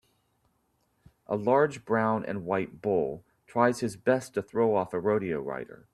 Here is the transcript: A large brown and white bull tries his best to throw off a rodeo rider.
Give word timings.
A 1.27 1.35
large 1.35 1.85
brown 1.85 2.25
and 2.25 2.43
white 2.43 2.81
bull 2.81 3.23
tries 3.45 3.81
his 3.81 3.95
best 3.97 4.33
to 4.33 4.41
throw 4.41 4.75
off 4.75 4.95
a 4.95 4.99
rodeo 4.99 5.39
rider. 5.39 5.87